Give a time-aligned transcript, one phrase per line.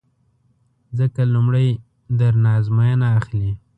[0.99, 1.69] ځکه لومړی
[2.19, 3.49] در نه ازموینه اخلي